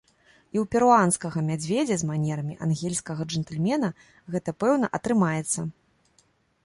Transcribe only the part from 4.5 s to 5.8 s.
пэўна атрымаецца!